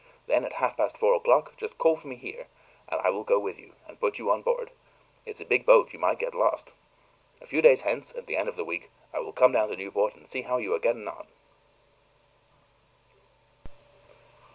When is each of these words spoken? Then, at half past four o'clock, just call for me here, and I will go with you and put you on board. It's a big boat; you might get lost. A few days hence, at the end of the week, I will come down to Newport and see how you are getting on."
Then, 0.25 0.43
at 0.45 0.53
half 0.53 0.77
past 0.77 0.97
four 0.97 1.13
o'clock, 1.13 1.55
just 1.57 1.77
call 1.77 1.95
for 1.95 2.07
me 2.07 2.15
here, 2.15 2.47
and 2.89 2.99
I 3.01 3.11
will 3.11 3.23
go 3.23 3.39
with 3.39 3.59
you 3.59 3.73
and 3.85 3.99
put 3.99 4.17
you 4.17 4.31
on 4.31 4.41
board. 4.41 4.71
It's 5.27 5.39
a 5.39 5.45
big 5.45 5.63
boat; 5.63 5.93
you 5.93 5.99
might 5.99 6.17
get 6.17 6.33
lost. 6.33 6.73
A 7.39 7.45
few 7.45 7.61
days 7.61 7.81
hence, 7.81 8.11
at 8.15 8.25
the 8.25 8.35
end 8.35 8.49
of 8.49 8.55
the 8.55 8.65
week, 8.65 8.89
I 9.13 9.19
will 9.19 9.31
come 9.31 9.51
down 9.51 9.69
to 9.69 9.75
Newport 9.75 10.15
and 10.15 10.27
see 10.27 10.41
how 10.41 10.57
you 10.57 10.73
are 10.73 10.79
getting 10.79 11.07
on." 11.07 11.27